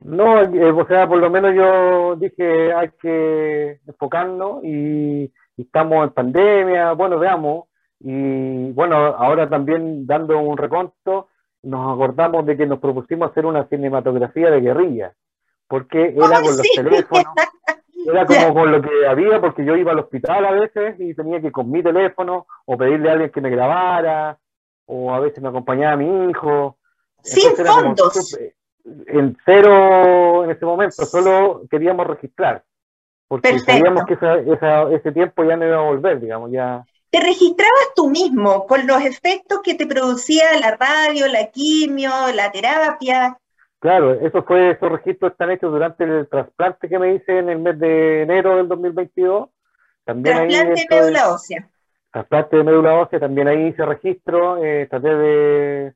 [0.01, 5.25] No, eh, o sea, por lo menos yo dije hay que enfocarnos y,
[5.57, 7.65] y estamos en pandemia, bueno, veamos.
[8.01, 11.29] Y bueno, ahora también dando un reconto,
[11.63, 15.15] nos acordamos de que nos propusimos hacer una cinematografía de guerrilla,
[15.67, 17.25] porque era Ay, con los teléfonos,
[18.13, 21.41] era como con lo que había, porque yo iba al hospital a veces y tenía
[21.41, 24.39] que con mi teléfono o pedirle a alguien que me grabara,
[24.87, 26.79] o a veces me acompañaba mi hijo.
[27.23, 28.13] Sin Entonces fondos.
[28.29, 28.55] súper-
[29.09, 32.63] en cero en ese momento, solo queríamos registrar,
[33.27, 33.73] porque Perfecto.
[33.73, 36.85] sabíamos que esa- esa- ese tiempo ya no iba a volver, digamos, ya.
[37.11, 42.53] Te registrabas tú mismo con los efectos que te producía la radio, la quimio, la
[42.53, 43.37] terapia.
[43.79, 47.59] Claro, eso fue, esos registros están hechos durante el trasplante que me hice en el
[47.59, 49.49] mes de enero del 2022.
[50.05, 51.69] También Trasplante de- médula ósea.
[52.11, 55.95] trasplante de médula ósea, también ahí hice registro, eh, traté de,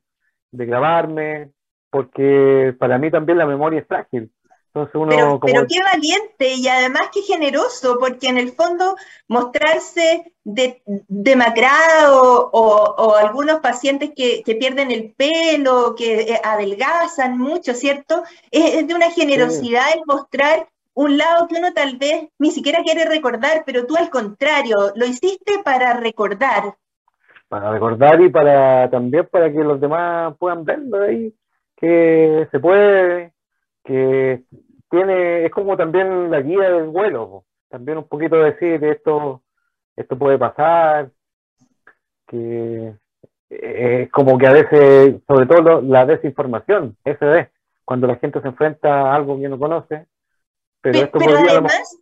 [0.51, 1.51] de grabarme,
[1.89, 4.31] porque para mí también la memoria es frágil.
[4.73, 8.95] Entonces uno Pero, como pero qué valiente y además qué generoso, porque en el fondo
[9.27, 17.37] mostrarse de, demacrado o, o algunos pacientes que, que pierden el pelo, que eh, adelgazan
[17.37, 18.23] mucho, ¿cierto?
[18.49, 22.83] Es, es de una generosidad el mostrar un lado que uno tal vez ni siquiera
[22.83, 26.75] quiere recordar, pero tú al contrario, lo hiciste para recordar.
[27.47, 31.33] para recordar y para también para que los demás puedan verlo ahí,
[31.75, 33.33] que se puede,
[33.83, 34.43] que
[34.89, 37.45] tiene, es como también la guía del vuelo, po.
[37.69, 39.41] también un poquito decir esto,
[39.95, 41.11] esto puede pasar,
[42.27, 42.93] que
[43.49, 47.47] eh, es como que a veces, sobre todo la desinformación, eso es,
[47.85, 50.07] cuando la gente se enfrenta a algo que no conoce,
[50.81, 51.97] pero esto Pero lo además,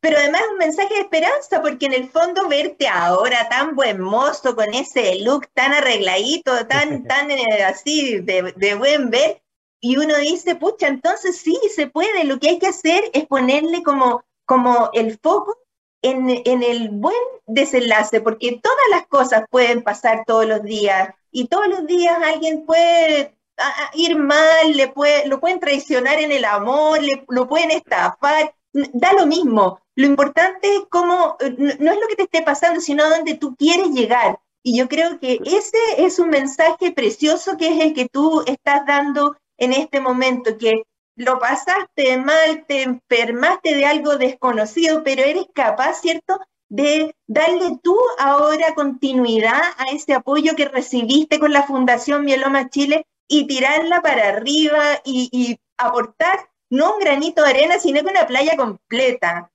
[0.00, 4.54] pero además un mensaje de esperanza, porque en el fondo verte ahora tan buen mozo,
[4.54, 9.40] con ese look tan arregladito, tan, tan eh, así de, de buen ver,
[9.86, 13.82] y uno dice, pucha, entonces sí, se puede, lo que hay que hacer es ponerle
[13.82, 15.58] como, como el foco
[16.02, 17.16] en, en el buen
[17.46, 22.64] desenlace, porque todas las cosas pueden pasar todos los días, y todos los días alguien
[22.64, 27.46] puede a- a ir mal, le puede, lo pueden traicionar en el amor, le, lo
[27.48, 29.80] pueden estafar, da lo mismo.
[29.96, 33.34] Lo importante es cómo, eh, no es lo que te esté pasando, sino a dónde
[33.34, 34.40] tú quieres llegar.
[34.62, 38.86] Y yo creo que ese es un mensaje precioso que es el que tú estás
[38.86, 40.82] dando en este momento, que
[41.16, 46.38] lo pasaste mal, te enfermaste de algo desconocido, pero eres capaz, ¿cierto?,
[46.68, 53.06] de darle tú ahora continuidad a ese apoyo que recibiste con la Fundación Mieloma Chile
[53.28, 56.38] y tirarla para arriba y, aportar
[56.70, 59.50] no un granito de arena, sino que una playa completa.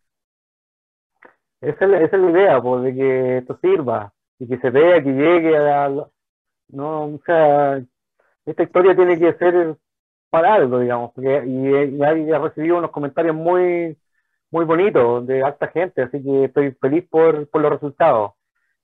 [1.62, 4.70] Esa es, la, esa es la idea, pues, de que esto sirva y que se
[4.70, 5.90] vea, que llegue a...
[5.90, 6.10] la-
[6.70, 7.82] No, o sea,
[8.46, 9.78] esta historia tiene que ser
[10.30, 13.98] para algo, digamos, porque, y, y he recibido unos comentarios muy,
[14.52, 18.32] muy bonitos de alta gente, así que estoy feliz por, por los resultados.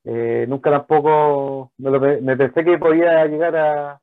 [0.03, 3.99] Eh, nunca tampoco me, lo me pensé que podía llegar a,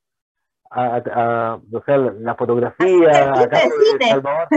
[0.71, 3.61] a, a- o sea, la, la fotografía acá
[3.99, 4.07] de.
[4.09, 4.49] Salvador.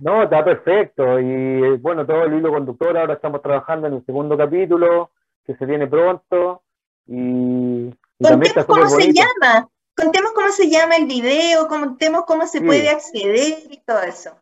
[0.00, 1.20] No, está perfecto.
[1.20, 5.10] Y eh, bueno, todo el hilo conductor, ahora estamos trabajando en el segundo capítulo,
[5.44, 6.62] que se viene pronto.
[7.06, 12.46] Y, y también está cómo se llama, contemos cómo se llama el video, contemos cómo
[12.46, 12.64] se Sí.
[12.64, 14.36] puede acceder y todo eso.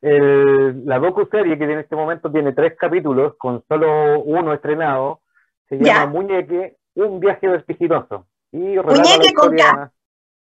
[0.00, 5.20] El- la docu-serie, que en este momento tiene tres capítulos, con solo uno estrenado,
[5.68, 6.06] se llama Ya.
[6.06, 8.26] Muñeque, un viaje vertiginoso.
[8.50, 9.92] Y Muñeque con historia-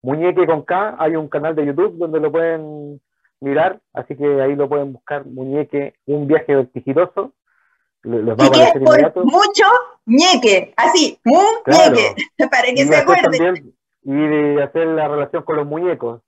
[0.03, 3.01] Muñeque con K, hay un canal de YouTube donde lo pueden
[3.41, 7.33] mirar, así que ahí lo pueden buscar, Muñeque, un viaje vertiginoso.
[8.07, 9.65] Va Y que es por mucho
[10.05, 11.67] ñeque, así, muñeque,
[12.51, 13.23] para que Y se acuerden.
[13.33, 13.75] también-
[14.05, 16.21] y de hacer la relación con los muñecos.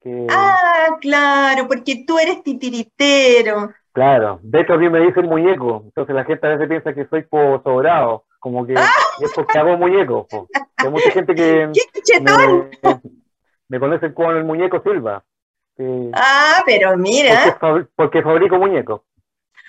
[0.00, 3.70] Que, Ah, claro, porque tú eres titiritero.
[3.92, 7.06] Claro, de hecho a mí me dicen muñeco, entonces la gente a veces piensa que
[7.06, 8.74] soy po sobrado, como que
[9.20, 10.26] es porque hago muñecos.
[10.30, 10.46] po.
[10.76, 11.66] Hay mucha gente que
[12.22, 13.00] me,
[13.68, 15.22] me conocen con el muñeco Silva,
[15.76, 17.58] que- Ah, pero mira,
[17.96, 19.02] porque fabrico muñecos.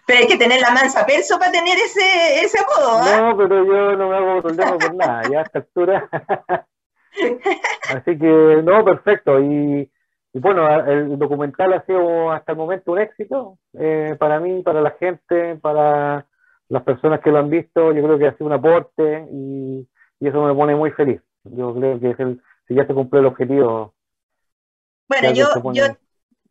[0.06, 3.22] pero hay que tener la mansa perso para tener ese, ese apodo, ¿ah?
[3.22, 6.10] No, pero yo no me hago problema por nada, ya a esta altura.
[7.90, 9.40] Así que, no, perfecto.
[9.40, 9.90] Y,
[10.34, 14.82] y bueno, el documental ha sido hasta el momento un éxito eh, para mí, para
[14.82, 16.26] la gente, para
[16.70, 17.92] las personas que lo han visto.
[17.92, 19.88] Yo creo que ha sido un aporte y,
[20.20, 21.22] y eso me pone muy feliz.
[21.44, 23.94] Yo creo que es el, si ya se cumplió el objetivo.
[25.10, 25.48] Bueno, yo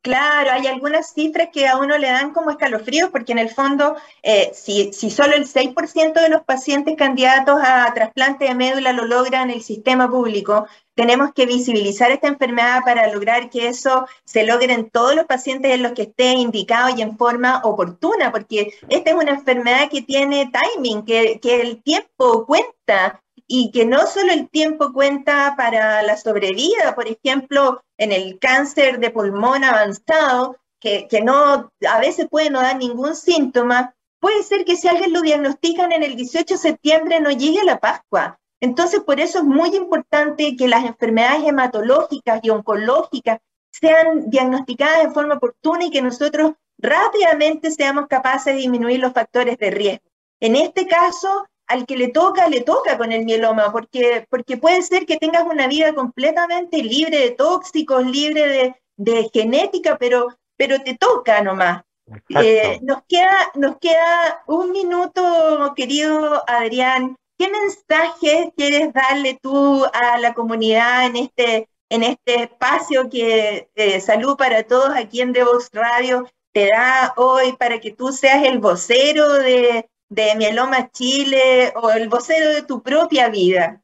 [0.02, 3.96] Claro, hay algunas cifras que a uno le dan como escalofríos, porque en el fondo,
[4.22, 9.50] eh, si, solo el 6% de los pacientes candidatos a trasplante de médula lo logran
[9.50, 14.72] en el sistema público, tenemos que visibilizar esta enfermedad para lograr que eso se logre
[14.72, 19.10] en todos los pacientes en los que esté indicado y en forma oportuna, porque esta
[19.10, 23.22] es una enfermedad que tiene timing, que el tiempo cuenta
[23.52, 29.00] y que no solo el tiempo cuenta para la sobrevida, por ejemplo, en el cáncer
[29.00, 34.76] de pulmón avanzado, que, no, a veces puede no dar ningún síntoma, puede ser que
[34.76, 38.38] si alguien lo diagnostican en el 18 de septiembre no llegue a la Pascua.
[38.60, 43.40] Entonces, por eso es muy importante que las enfermedades hematológicas y oncológicas
[43.72, 49.58] sean diagnosticadas de forma oportuna y que nosotros rápidamente seamos capaces de disminuir los factores
[49.58, 50.04] de riesgo.
[50.38, 54.82] En este caso, al que le toca, le toca con el mieloma, porque, porque puede
[54.82, 60.96] ser que tengas una vida completamente libre de tóxicos, libre de, genética, pero, pero te
[60.96, 61.82] toca nomás.
[62.28, 67.16] Eh, nos, queda, nos queda un minuto, querido Adrián.
[67.38, 74.00] ¿Qué mensaje quieres darle tú a la comunidad en este, en este espacio que eh,
[74.00, 78.58] Salud para Todos aquí en Devox Radio te da hoy para que tú seas el
[78.58, 83.80] vocero de, de Mieloma Chile o el vocero de tu propia vida?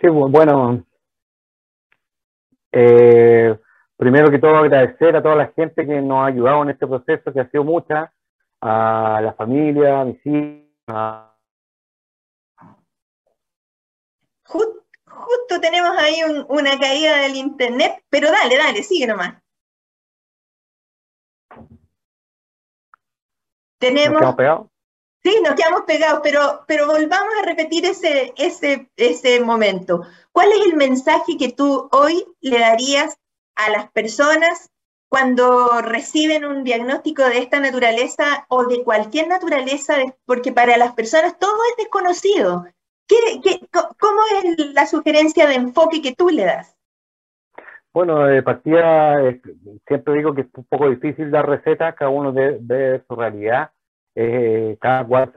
[0.00, 0.84] Sí, bueno,
[2.70, 3.58] eh,
[3.96, 7.32] primero que todo agradecer a toda la gente que nos ha ayudado en este proceso,
[7.32, 8.12] que ha sido mucha,
[8.60, 10.64] a la familia, a mis hijos.
[14.44, 19.34] justo tenemos ahí una caída del internet, pero dale, dale, sigue nomás.
[23.78, 24.12] Tenemos...
[24.12, 24.66] ¿Nos quedamos pegados?
[25.22, 30.02] Sí, nos quedamos pegados, pero, pero volvamos a repetir ese, ese, ese momento.
[30.32, 33.18] ¿Cuál es el mensaje que tú hoy le darías
[33.56, 34.70] a las personas
[35.08, 39.96] cuando reciben un diagnóstico de esta naturaleza o de cualquier naturaleza?
[40.24, 42.66] Porque para las personas todo es desconocido.
[43.08, 46.77] ¿Qué, qué, cómo es la sugerencia de enfoque que tú le das?
[47.92, 49.16] Bueno, de partida,
[49.86, 53.70] siempre digo que es un poco difícil dar recetas, cada uno ve, su realidad,
[54.14, 55.32] eh, cada cual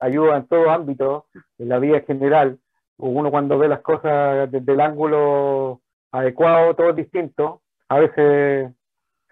[0.00, 1.26] ayuda en todo ámbito,
[1.58, 2.58] en la vida en general.
[2.98, 5.80] Uno cuando ve las cosas desde el ángulo
[6.12, 7.62] adecuado, todo es distinto.
[7.88, 8.72] A veces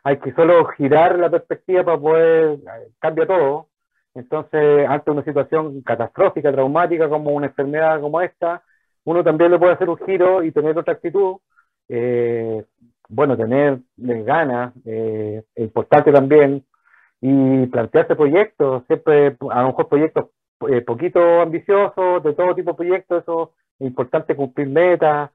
[0.05, 2.59] hay que solo girar la perspectiva para poder
[2.99, 3.69] cambiar todo.
[4.15, 8.63] Entonces, ante una situación catastrófica, traumática, como una enfermedad como esta,
[9.09, 11.37] uno también le puede hacer un giro y tener otra actitud.
[11.89, 12.63] Eh,
[13.09, 16.63] bueno, tener ganas, eh, importante también,
[17.23, 20.27] y plantearse proyectos, siempre, a lo mejor proyectos
[20.69, 25.31] eh, poquito ambiciosos, de todo tipo de proyectos, eso es importante cumplir metas,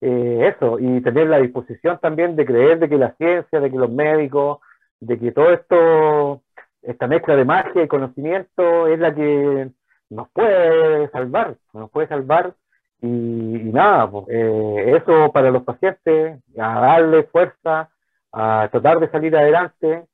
[0.00, 3.76] eh, eso, y tener la disposición también de creer de que la ciencia, de que
[3.76, 4.60] los médicos,
[4.98, 6.42] de que todo esto,
[6.80, 9.70] esta mezcla de magia y conocimiento es la que
[10.08, 12.54] nos puede salvar, nos puede salvar
[13.02, 17.90] y, nada, pues, eh, eso para los pacientes, a darle fuerza,
[18.32, 20.06] a tratar de salir adelante.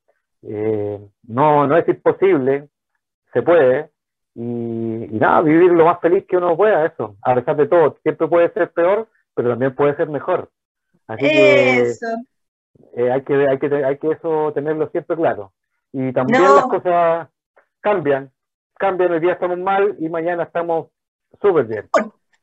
[0.43, 2.69] Eh, no, no es imposible,
[3.33, 3.91] se puede.
[4.35, 7.97] Y, nada, vivir lo más feliz que uno pueda, eso, a pesar de todo.
[8.03, 10.51] Siempre puede ser peor, pero también puede ser mejor.
[11.09, 11.93] Así que
[12.95, 15.53] eh, hay que hay que hay que eso tenerlo siempre claro.
[15.93, 17.29] Y también las cosas
[17.81, 18.31] cambian,
[18.75, 20.89] cambian, el día estamos mal y mañana estamos
[21.41, 21.89] súper bien.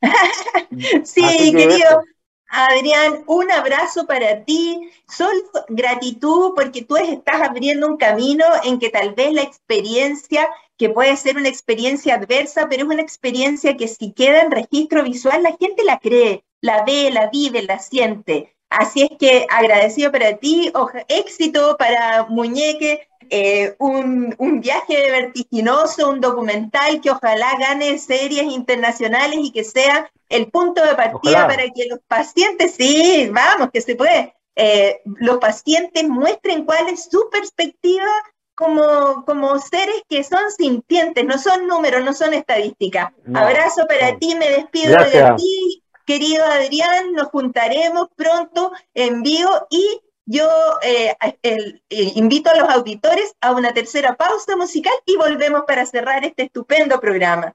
[1.03, 2.03] sí, querido.
[2.49, 5.33] Adrián, un abrazo para ti, Sol,
[5.69, 10.47] gratitud porque tú estás abriendo un camino en que tal vez la experiencia,
[10.77, 15.03] que puede ser una experiencia adversa, pero es una experiencia que si queda en registro
[15.03, 18.55] visual, la gente la cree, la ve, la vive, la siente.
[18.69, 20.71] Así es que agradecido para ti,
[21.07, 29.51] éxito para Muñeque, eh, un, viaje vertiginoso, un documental que ojalá gane series internacionales y
[29.51, 34.35] que sea el punto de partida para que los pacientes, sí, vamos, que se puede,
[34.55, 38.09] eh, los pacientes muestren cuál es su perspectiva
[38.55, 43.11] como, como seres que son sintientes, no son números, no son estadísticas.
[43.33, 50.01] Abrazo para ti, me despido de ti, querido Adrián, nos juntaremos pronto en vivo y
[50.25, 50.47] yo
[50.81, 51.13] eh,
[51.43, 51.81] eh,
[52.15, 56.97] invito a los auditores a una tercera pausa musical y volvemos para cerrar este estupendo
[56.99, 57.53] programa.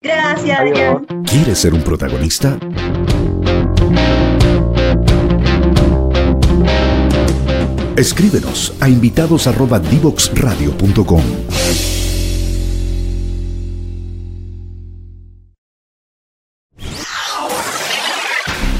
[0.00, 1.04] Gracias, Adrián.
[1.24, 2.58] ¿Quieres ser un protagonista?
[7.96, 11.22] Escríbenos a invitados@divoxradio.com.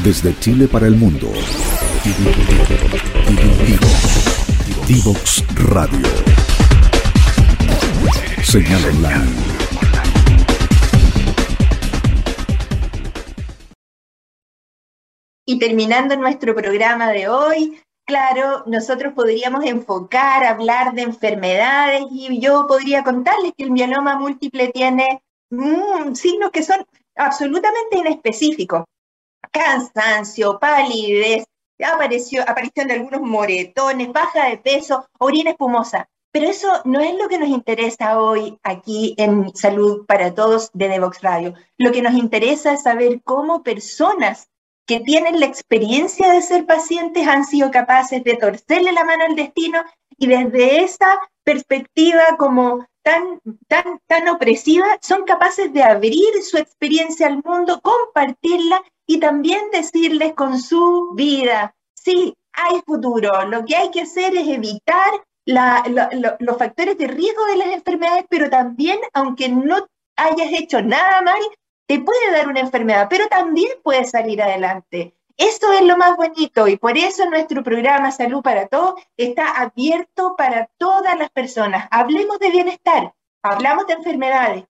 [0.05, 1.33] Desde Chile para el mundo.
[4.87, 6.07] Divox Radio.
[8.45, 9.57] Señal online.
[15.47, 22.67] Y terminando nuestro programa de hoy, claro, nosotros podríamos enfocar, hablar de enfermedades y yo
[22.69, 26.87] podría contarles que el mieloma múltiple tiene mm, signos que son
[27.17, 28.85] absolutamente inespecíficos.
[29.51, 31.47] Cansancio, palidez,
[31.85, 36.09] apareció, aparición de algunos moretones, baja de peso, orina espumosa.
[36.33, 40.89] Pero eso no es lo que nos interesa hoy aquí en Salud para Todos de
[40.89, 41.55] Devox Radio.
[41.79, 44.49] Lo que nos interesa es saber cómo personas
[44.87, 49.35] que tienen la experiencia de ser pacientes han sido capaces de torcerle la mano al
[49.35, 49.83] destino
[50.19, 57.29] y desde esa perspectiva como tan, tan, tan opresiva, son capaces de abrir su experiencia
[57.29, 63.93] al mundo, compartirla y también decirles con su vida, sí, hay futuro, lo que hay
[63.93, 65.13] que hacer es evitar
[65.47, 69.87] los factores de riesgo de las enfermedades, pero también, aunque no
[70.17, 71.41] hayas hecho nada mal,
[71.87, 75.16] te puede dar una enfermedad, pero también puedes salir adelante.
[75.37, 80.35] Eso es lo más bonito y por eso nuestro programa Salud para Todos está abierto
[80.37, 81.89] para todas las personas.
[81.91, 83.13] Hablemos de bienestar,
[83.43, 84.65] hablamos de enfermedades,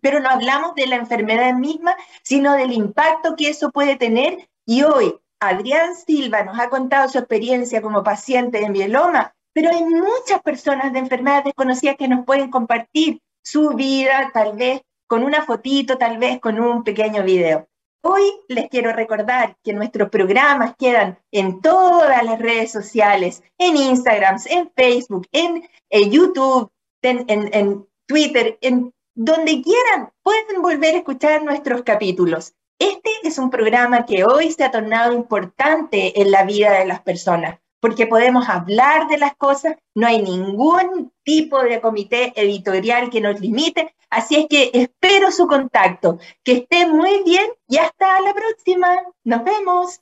[0.00, 4.48] pero no hablamos de la enfermedad misma, sino del impacto que eso puede tener.
[4.64, 9.82] Y hoy Adrián Silva nos ha contado su experiencia como paciente de mieloma, pero hay
[9.84, 15.42] muchas personas de enfermedades desconocidas que nos pueden compartir su vida, tal vez con una
[15.42, 17.67] fotito, tal vez con un pequeño video.
[18.02, 24.38] Hoy les quiero recordar que nuestros programas quedan en todas las redes sociales, en Instagram,
[24.46, 25.64] en Facebook, en,
[26.10, 26.70] YouTube,
[27.02, 32.54] en, Twitter, en donde quieran, pueden volver a escuchar nuestros capítulos.
[32.78, 37.02] Este es un programa que hoy se ha tornado importante en la vida de las
[37.02, 43.20] personas porque podemos hablar de las cosas, no hay ningún tipo de comité editorial que
[43.20, 46.18] nos limite, así es que espero su contacto.
[46.42, 48.96] Que esté muy bien y hasta la próxima.
[49.24, 50.00] Nos vemos.